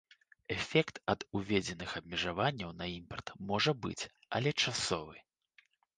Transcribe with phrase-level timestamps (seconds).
[0.53, 4.03] Эфект ад уведзеных абмежаванняў на імпарт можа быць,
[4.39, 5.15] але часовы.